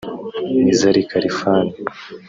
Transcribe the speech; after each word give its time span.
Nizar 0.61 0.95
Khalfan 1.09 1.67